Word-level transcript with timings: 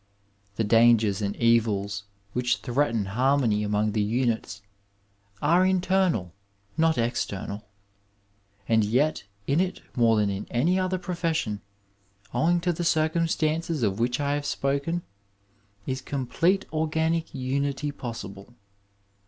The 0.55 0.63
dangers 0.63 1.21
and 1.21 1.35
evils 1.35 2.05
which 2.33 2.57
threaten 2.57 3.05
harmony 3.05 3.61
among 3.63 3.91
the 3.91 4.01
units, 4.01 4.63
are 5.43 5.63
internal, 5.63 6.33
not 6.75 6.97
external. 6.97 7.65
And 8.67 8.83
yet, 8.83 9.25
in 9.45 9.59
it 9.59 9.81
more 9.95 10.17
tlian 10.17 10.35
in 10.35 10.47
any 10.49 10.79
other 10.79 10.97
profession, 10.97 11.61
owing 12.33 12.61
to 12.61 12.73
the 12.73 12.83
circumstances 12.83 13.83
of 13.83 13.99
which 13.99 14.19
I 14.19 14.33
have 14.33 14.47
spoken, 14.47 15.03
is 15.85 16.01
complete 16.01 16.65
organic 16.73 17.35
unity 17.35 17.91
possible. 17.91 18.55